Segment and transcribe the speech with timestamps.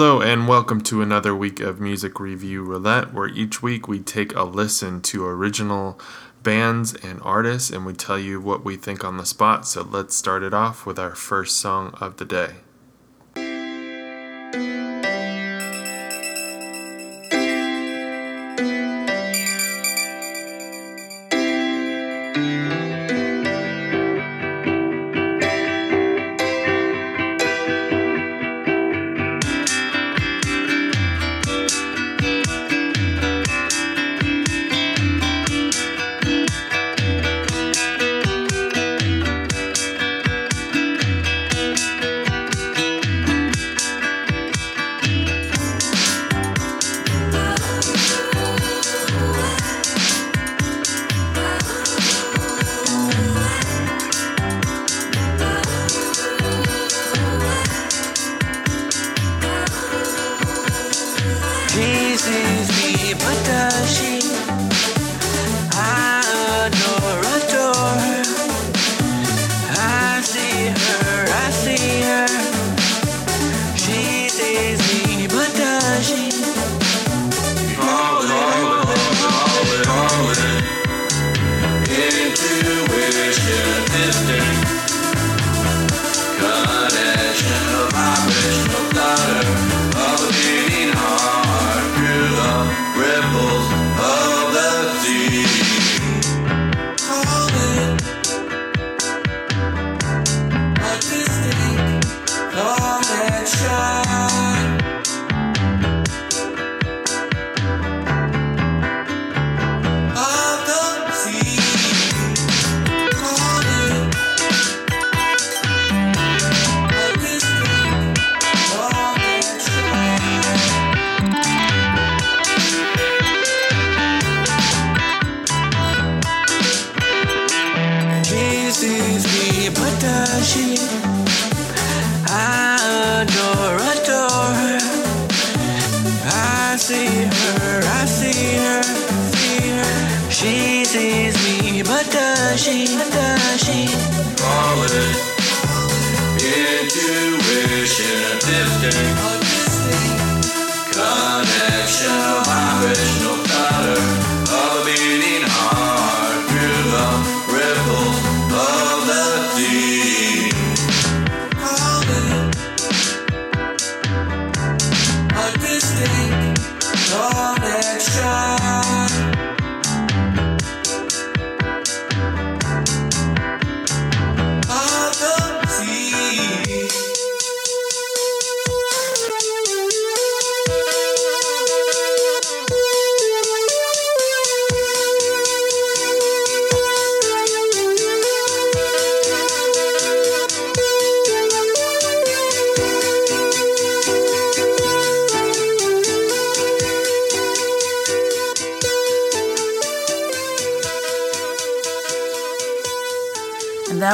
[0.00, 4.34] Hello, and welcome to another week of Music Review Roulette, where each week we take
[4.34, 6.00] a listen to original
[6.42, 9.68] bands and artists and we tell you what we think on the spot.
[9.68, 12.54] So let's start it off with our first song of the day.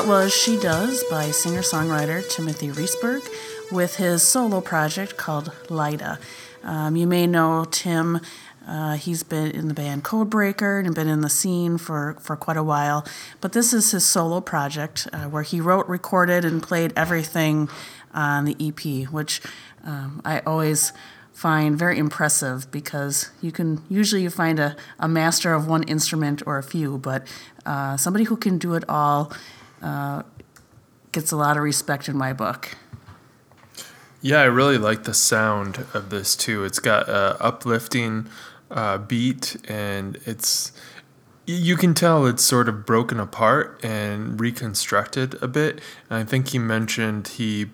[0.06, 3.26] Was She Does by singer songwriter Timothy Reesberg
[3.72, 6.20] with his solo project called Liida.
[6.62, 8.20] Um, you may know Tim.
[8.64, 12.56] Uh, he's been in the band Codebreaker and been in the scene for, for quite
[12.56, 13.04] a while.
[13.40, 17.68] But this is his solo project uh, where he wrote, recorded, and played everything
[18.14, 19.40] on the EP, which
[19.82, 20.92] um, I always
[21.32, 26.42] find very impressive because you can usually you find a, a master of one instrument
[26.46, 27.26] or a few, but
[27.66, 29.32] uh, somebody who can do it all
[29.82, 30.22] uh,
[31.12, 32.76] gets a lot of respect in my book.
[34.20, 36.64] Yeah, I really like the sound of this too.
[36.64, 38.28] It's got a uplifting
[38.70, 40.72] uh, beat, and it's
[41.46, 45.80] you can tell it's sort of broken apart and reconstructed a bit.
[46.10, 47.66] And I think he mentioned he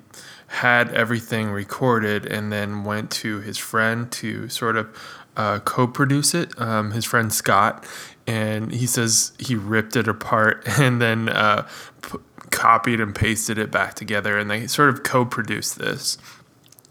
[0.48, 4.94] had everything recorded and then went to his friend to sort of
[5.34, 6.60] uh, co-produce it.
[6.60, 7.86] Um, his friend Scott,
[8.26, 11.68] and he says he ripped it apart and then uh,
[12.02, 12.18] p-
[12.50, 16.18] copied and pasted it back together, and they sort of co-produced this.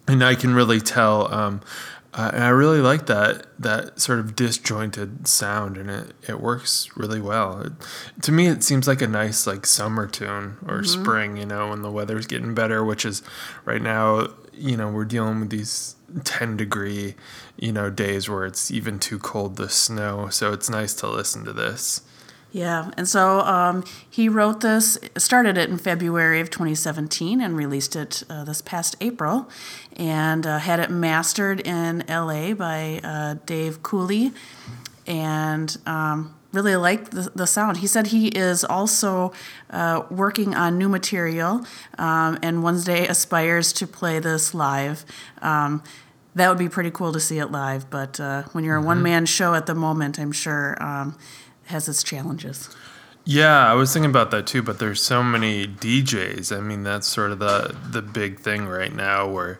[0.07, 1.62] And I can really tell, um,
[2.13, 6.89] uh, and I really like that that sort of disjointed sound, and it it works
[6.98, 7.62] really well.
[7.62, 7.72] It,
[8.24, 11.01] to me, it seems like a nice like summer tune or mm-hmm.
[11.01, 13.24] spring, you know, when the weather's getting better, which is
[13.63, 14.28] right now.
[14.53, 17.15] You know, we're dealing with these 10 degree,
[17.57, 20.30] you know, days where it's even too cold to snow.
[20.30, 22.01] So it's nice to listen to this.
[22.51, 27.95] Yeah, and so um, he wrote this, started it in February of 2017 and released
[27.95, 29.50] it uh, this past April,
[29.95, 34.33] and uh, had it mastered in LA by uh, Dave Cooley,
[35.07, 37.77] and um, really liked the, the sound.
[37.77, 39.31] He said he is also
[39.69, 41.65] uh, working on new material,
[41.98, 45.06] um, and one day aspires to play this live.
[45.42, 45.83] Um,
[46.36, 49.01] that would be pretty cool to see it live, but uh, when you're a one
[49.01, 51.18] man show at the moment, I'm sure um,
[51.65, 52.69] has its challenges.
[53.24, 56.56] Yeah, I was thinking about that too, but there's so many DJs.
[56.56, 59.59] I mean, that's sort of the the big thing right now where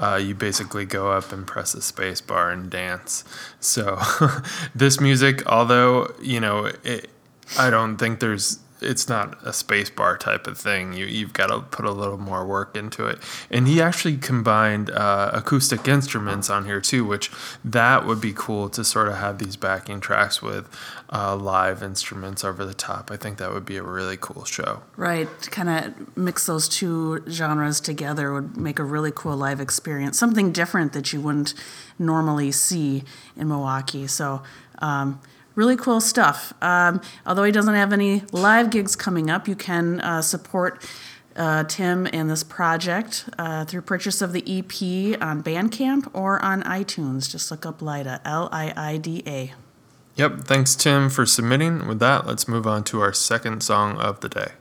[0.00, 3.24] uh, you basically go up and press the space bar and dance.
[3.60, 4.00] So
[4.74, 7.10] this music, although, you know, it,
[7.58, 10.92] I don't think there's it's not a space bar type of thing.
[10.92, 13.18] You you've got to put a little more work into it.
[13.50, 17.30] And he actually combined uh, acoustic instruments on here too, which
[17.64, 20.68] that would be cool to sort of have these backing tracks with
[21.12, 23.10] uh, live instruments over the top.
[23.10, 24.82] I think that would be a really cool show.
[24.96, 30.18] Right, kind of mix those two genres together would make a really cool live experience.
[30.18, 31.54] Something different that you wouldn't
[31.98, 33.04] normally see
[33.36, 34.06] in Milwaukee.
[34.06, 34.42] So.
[34.78, 35.20] Um,
[35.60, 36.54] really cool stuff.
[36.62, 40.82] Um, although he doesn't have any live gigs coming up, you can uh, support
[41.36, 46.62] uh, Tim and this project uh, through purchase of the EP on Bandcamp or on
[46.62, 47.30] iTunes.
[47.30, 49.52] Just look up Liida, L I I D A.
[50.16, 51.86] Yep, thanks, Tim, for submitting.
[51.86, 54.52] With that, let's move on to our second song of the day.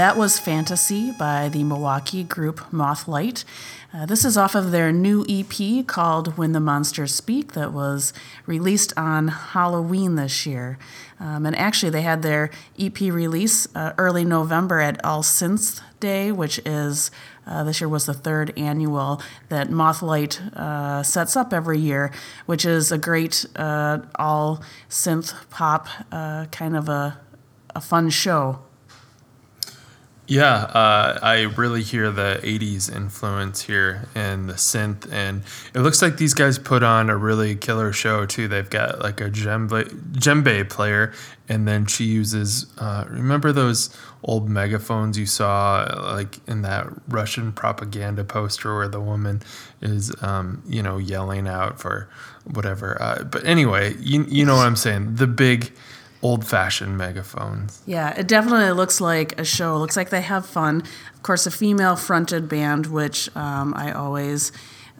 [0.00, 3.44] That was Fantasy by the Milwaukee group Mothlight.
[3.92, 8.14] Uh, this is off of their new EP called When the Monsters Speak that was
[8.46, 10.78] released on Halloween this year.
[11.18, 16.32] Um, and actually, they had their EP release uh, early November at All Synth Day,
[16.32, 17.10] which is
[17.46, 22.12] Uh, this year was the third annual that Mothlight uh, sets up every year,
[22.46, 27.18] which is a great uh, all synth pop uh, kind of a,
[27.74, 28.60] a fun show.
[30.30, 35.42] Yeah, uh, I really hear the 80s influence here in the synth, and
[35.74, 38.46] it looks like these guys put on a really killer show too.
[38.46, 39.82] They've got like a djembe,
[40.12, 41.12] djembe player,
[41.48, 43.90] and then she uses, uh, remember those
[44.22, 45.82] old megaphones you saw
[46.14, 49.42] like in that Russian propaganda poster where the woman
[49.82, 52.08] is, um, you know, yelling out for
[52.44, 53.02] whatever.
[53.02, 55.16] Uh, but anyway, you, you know what I'm saying.
[55.16, 55.72] The big
[56.22, 57.82] old fashioned megaphones.
[57.86, 59.76] Yeah, it definitely looks like a show.
[59.76, 60.82] It looks like they have fun.
[61.14, 64.52] Of course, a female fronted band, which um, I always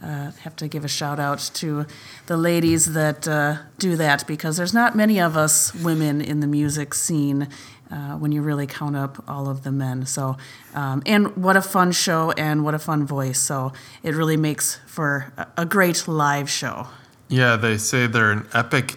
[0.02, 1.86] uh, have to give a shout out to
[2.26, 6.46] the ladies that uh, do that because there's not many of us women in the
[6.46, 7.48] music scene.
[7.92, 10.06] Uh, when you really count up all of the men.
[10.06, 10.36] So,
[10.76, 13.40] um, and what a fun show and what a fun voice.
[13.40, 13.72] So,
[14.04, 16.86] it really makes for a great live show.
[17.28, 18.94] Yeah, they say they're an epic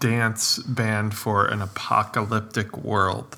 [0.00, 3.36] dance band for an apocalyptic world.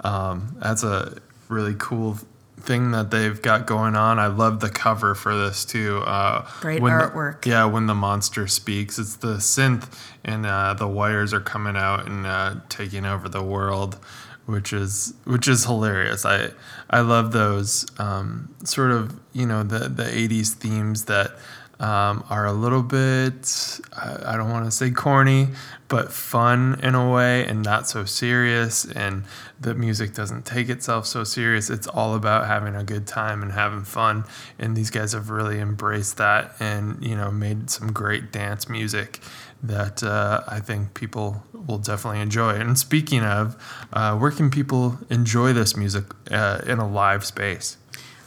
[0.00, 2.18] Um, that's a really cool
[2.60, 4.18] thing that they've got going on.
[4.18, 5.98] I love the cover for this too.
[5.98, 7.42] Uh, Great artwork.
[7.42, 9.88] The, yeah, when the monster speaks, it's the synth
[10.24, 13.98] and uh, the wires are coming out and uh, taking over the world,
[14.46, 16.24] which is which is hilarious.
[16.24, 16.50] I
[16.90, 21.32] I love those um, sort of you know the the '80s themes that
[21.80, 25.48] um, are a little bit, I, I don't want to say corny,
[25.86, 28.84] but fun in a way and not so serious.
[28.84, 29.24] And
[29.60, 31.70] the music doesn't take itself so serious.
[31.70, 34.24] It's all about having a good time and having fun.
[34.58, 39.20] And these guys have really embraced that and, you know, made some great dance music
[39.62, 42.50] that uh, I think people will definitely enjoy.
[42.50, 43.56] And speaking of,
[43.92, 47.76] uh, where can people enjoy this music uh, in a live space?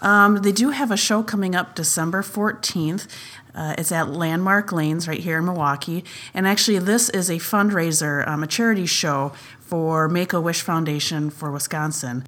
[0.02, 3.08] Um, they do have a show coming up December 14th.
[3.54, 6.04] Uh, it's at Landmark Lanes right here in Milwaukee.
[6.34, 11.30] And actually, this is a fundraiser, um, a charity show for Make a Wish Foundation
[11.30, 12.26] for Wisconsin.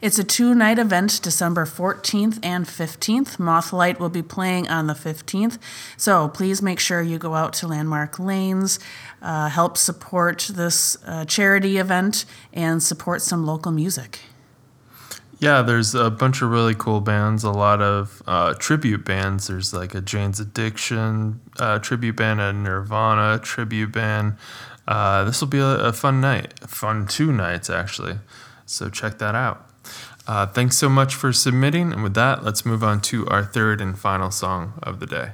[0.00, 3.38] It's a two night event, December 14th and 15th.
[3.38, 5.58] Mothlight will be playing on the 15th.
[5.96, 8.78] So please make sure you go out to Landmark Lanes,
[9.22, 14.20] uh, help support this uh, charity event, and support some local music.
[15.40, 19.46] Yeah, there's a bunch of really cool bands, a lot of uh, tribute bands.
[19.46, 24.36] There's like a Jane's Addiction uh, tribute band, a Nirvana tribute band.
[24.86, 28.18] Uh, this will be a, a, fun night, fun two nights actually.
[28.66, 29.66] So check that out.
[30.26, 31.90] Uh, thanks so much for submitting.
[31.90, 35.30] And with that, let's move on to our third and final song of the day.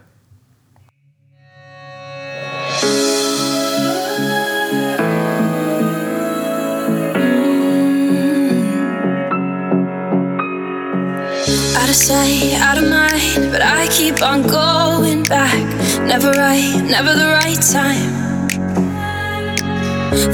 [11.96, 15.64] Sight, out of mind, but I keep on going back.
[16.02, 18.12] Never right, never the right time.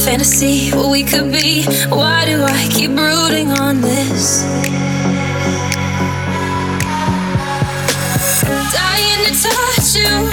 [0.01, 1.63] Fantasy, what we could be.
[1.89, 4.43] Why do I keep brooding on this?
[8.75, 10.32] Dying to touch you,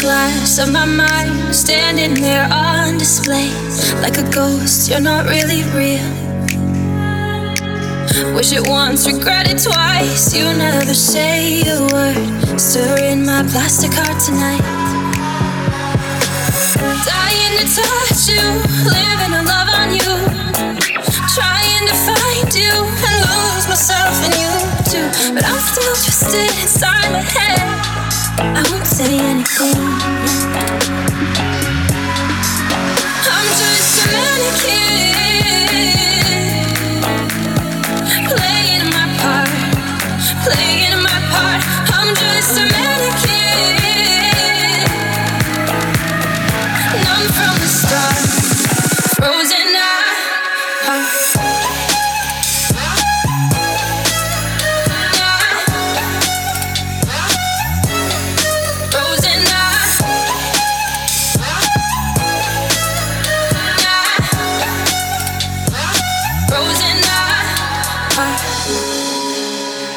[0.00, 3.50] glass of my mind, standing there on display.
[4.00, 6.06] Like a ghost, you're not really real.
[8.34, 10.34] Wish it once, regret it twice.
[10.34, 12.60] You never say a word.
[12.60, 14.64] Stir in my plastic heart tonight.
[17.04, 18.46] Dying to touch you,
[18.84, 20.12] living a love on you.
[21.36, 22.74] Trying to find you
[23.08, 24.52] and lose myself in you
[24.90, 25.34] too.
[25.34, 27.95] But I'm still twisted inside my head.
[28.38, 30.85] I won't say anything.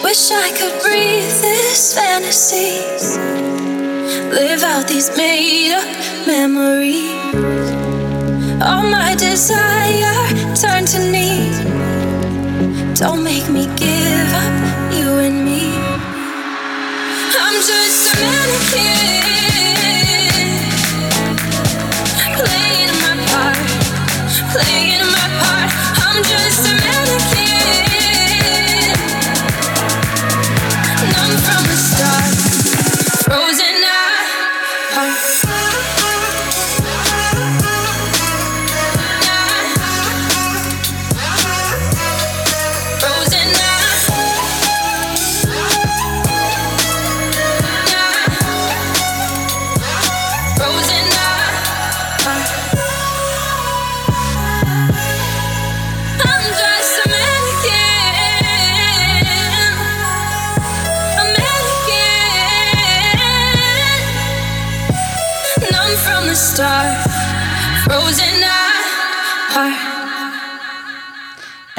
[0.10, 3.16] Wish I could breathe this fantasies.
[4.34, 5.86] Live out these made up
[6.25, 7.13] memories.
[8.60, 10.16] All my desire
[10.56, 11.54] turned to need.
[12.96, 15.78] Don't make me give up you and me.
[17.38, 19.38] I'm just a mannequin.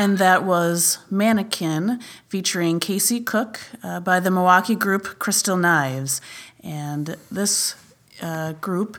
[0.01, 6.23] And that was Mannequin featuring Casey Cook uh, by the Milwaukee group Crystal Knives.
[6.65, 7.75] And this
[8.23, 8.97] uh, group,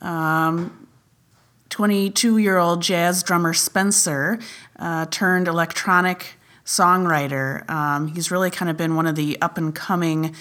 [0.00, 4.38] 22 year old jazz drummer Spencer
[4.78, 7.68] uh, turned electronic songwriter.
[7.68, 10.34] Um, he's really kind of been one of the up and coming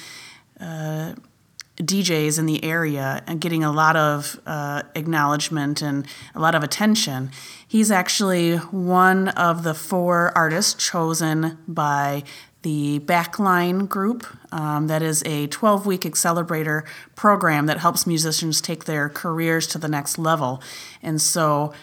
[1.77, 6.63] DJs in the area and getting a lot of uh, acknowledgement and a lot of
[6.63, 7.31] attention.
[7.67, 12.23] He's actually one of the four artists chosen by
[12.63, 14.25] the Backline Group.
[14.51, 16.83] Um, that is a 12 week accelerator
[17.15, 20.61] program that helps musicians take their careers to the next level.
[21.03, 21.73] And so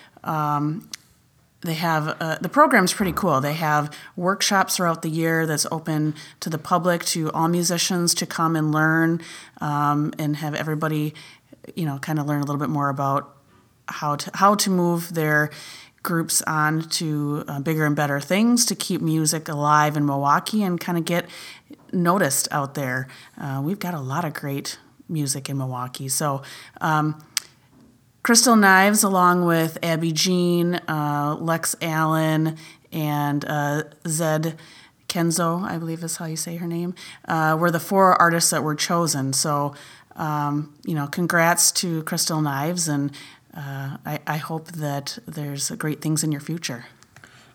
[1.64, 3.40] they have uh, the program's pretty cool.
[3.40, 8.26] They have workshops throughout the year that's open to the public, to all musicians to
[8.26, 9.22] come and learn,
[9.62, 11.14] um, and have everybody,
[11.74, 13.34] you know, kind of learn a little bit more about
[13.88, 15.50] how to how to move their
[16.02, 20.78] groups on to uh, bigger and better things to keep music alive in Milwaukee and
[20.78, 21.26] kind of get
[21.92, 23.08] noticed out there.
[23.40, 26.42] Uh, we've got a lot of great music in Milwaukee, so.
[28.24, 32.56] Crystal Knives, along with Abby Jeanne, uh, Lex Allen,
[32.90, 34.58] and uh, Zed
[35.10, 36.94] Kenzo, I believe is how you say her name,
[37.28, 39.34] uh, were the four artists that were chosen.
[39.34, 39.74] So,
[40.16, 43.10] um, you know, congrats to Crystal Knives, and
[43.54, 46.86] uh, I, I hope that there's great things in your future.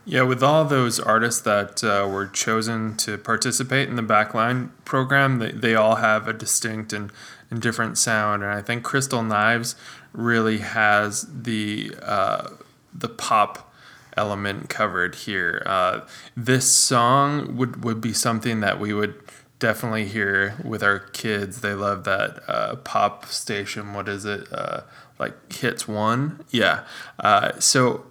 [0.10, 5.38] Yeah, with all those artists that uh, were chosen to participate in the Backline program,
[5.38, 7.12] they, they all have a distinct and,
[7.52, 8.42] and different sound.
[8.42, 9.76] And I think Crystal Knives
[10.12, 12.50] really has the uh,
[12.92, 13.72] the pop
[14.18, 15.62] element covered here.
[15.68, 16.02] Uh,
[16.36, 19.14] this song would, would be something that we would
[19.60, 21.62] definitely hear with our kids.
[21.62, 23.94] They love that uh, pop station.
[23.94, 24.52] What is it?
[24.52, 24.82] Uh,
[25.20, 26.44] like Hits One?
[26.50, 26.86] Yeah.
[27.20, 28.06] Uh, so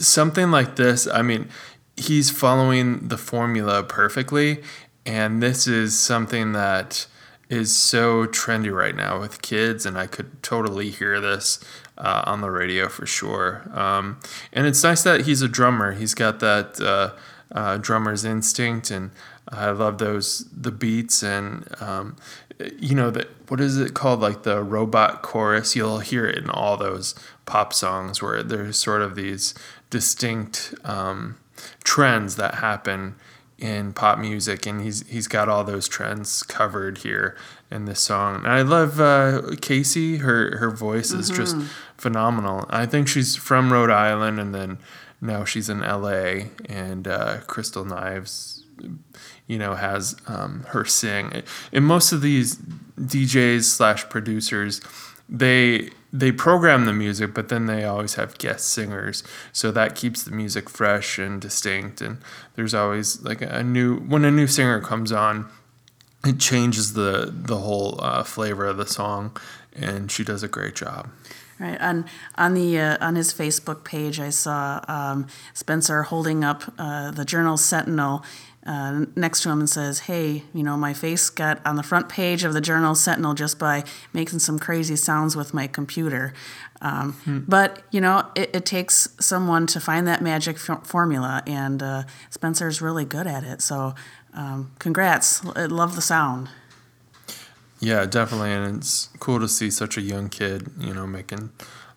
[0.00, 1.48] something like this, I mean,
[1.96, 4.62] he's following the formula perfectly,
[5.06, 7.06] and this is something that
[7.48, 11.62] is so trendy right now with kids, and I could totally hear this
[11.98, 13.68] uh, on the radio for sure.
[13.74, 14.20] Um,
[14.52, 15.92] and it's nice that he's a drummer.
[15.92, 17.16] He's got that uh,
[17.52, 19.10] uh, drummer's instinct, and
[19.48, 22.16] I love those the beats and um,
[22.78, 25.74] you know that what is it called like the robot chorus.
[25.74, 27.14] You'll hear it in all those
[27.46, 29.54] pop songs where there's sort of these
[29.90, 31.36] distinct um,
[31.84, 33.16] trends that happen
[33.58, 37.36] in pop music, and he's he's got all those trends covered here
[37.70, 38.36] in this song.
[38.36, 40.18] And I love uh, Casey.
[40.18, 41.56] Her her voice is just
[41.96, 42.66] phenomenal.
[42.70, 44.78] I think she's from Rhode Island, and then
[45.20, 46.50] now she's in L.A.
[46.68, 48.64] And uh, Crystal Knives,
[49.46, 51.42] you know, has um, her sing.
[51.72, 54.80] And most of these DJs slash producers,
[55.28, 60.22] they they program the music, but then they always have guest singers, so that keeps
[60.22, 62.00] the music fresh and distinct.
[62.00, 62.18] And
[62.56, 65.48] there's always like a new when a new singer comes on,
[66.24, 69.36] it changes the the whole uh, flavor of the song,
[69.74, 71.08] and she does a great job.
[71.58, 76.72] Right on on the uh, on his Facebook page, I saw um, Spencer holding up
[76.78, 78.24] uh, the Journal Sentinel
[78.66, 82.08] uh, next to him and says, "Hey, you know, my face got on the front
[82.08, 86.32] page of the Journal Sentinel just by making some crazy sounds with my computer."
[86.82, 91.82] Um, But you know, it, it takes someone to find that magic f- formula, and
[91.82, 93.60] uh, Spencer's really good at it.
[93.62, 93.94] So,
[94.34, 95.44] um, congrats!
[95.56, 96.48] I love the sound.
[97.80, 101.50] Yeah, definitely, and it's cool to see such a young kid, you know, making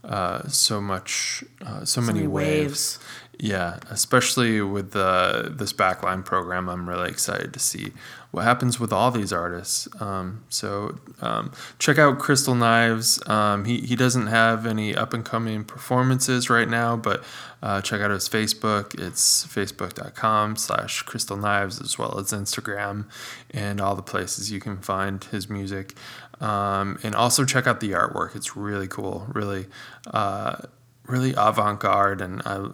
[0.04, 3.00] uh, so much, uh, so, many many waves.
[3.00, 3.00] waves.
[3.40, 7.92] Yeah, especially with the this backline program, I'm really excited to see
[8.30, 9.88] what happens with all these artists.
[10.00, 13.28] Um, so um, check out Crystal Knives.
[13.28, 17.24] Um, he he doesn't have any up and coming performances right now, but
[17.64, 19.00] uh, check out his Facebook.
[19.02, 23.06] It's facebook.com slash Crystal Knives as well as Instagram
[23.50, 25.96] and all the places you can find his music.
[26.40, 28.36] Um, and also check out the artwork.
[28.36, 29.26] It's really cool.
[29.34, 29.66] Really.
[30.06, 30.58] Uh,
[31.06, 32.68] really avant-garde and I,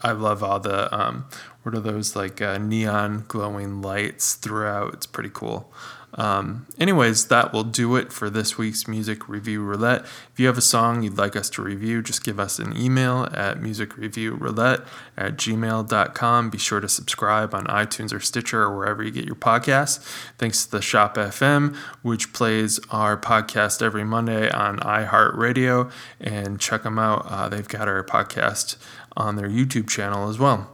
[0.00, 1.26] I love all the um,
[1.62, 4.94] what are those like uh, neon glowing lights throughout.
[4.94, 5.72] It's pretty cool
[6.16, 10.02] um, anyways that will do it for this week's music review roulette.
[10.32, 13.28] If you have a song you'd like us to review just give us an email
[13.32, 19.10] at musicreviewroulette at gmail.com be sure to subscribe on itunes or stitcher or wherever you
[19.10, 19.98] get your podcasts.
[20.38, 26.82] Thanks to the shop fm which plays our podcast every monday on iheartradio and check
[26.82, 27.26] them out.
[27.28, 28.76] Uh, they've got our podcast
[29.16, 30.70] on their youtube channel as well.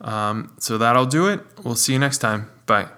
[0.00, 1.40] Um, so that'll do it.
[1.62, 2.50] We'll see you next time.
[2.66, 2.88] Bye